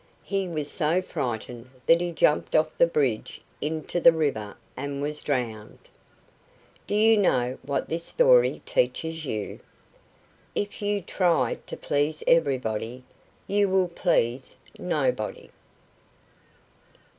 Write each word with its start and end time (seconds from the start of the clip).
He 0.23 0.47
was 0.47 0.67
so 0.67 0.99
frightened 0.99 1.69
that 1.85 2.01
he 2.01 2.11
jumped 2.11 2.55
off 2.55 2.75
the 2.75 2.87
bridge 2.87 3.39
into 3.61 3.99
the 3.99 4.11
river 4.11 4.57
and 4.75 4.99
was 4.99 5.21
drowned. 5.21 5.77
Do 6.87 6.95
you 6.95 7.17
know 7.17 7.59
what 7.61 7.87
this 7.87 8.03
story 8.03 8.63
teaches 8.65 9.25
you? 9.25 9.59
_If 10.55 10.81
you 10.81 11.03
try 11.03 11.59
to 11.67 11.77
please 11.77 12.23
everybody, 12.25 13.03
you 13.45 13.69
will 13.69 13.89
please 13.89 14.55
nobody. 14.79 15.51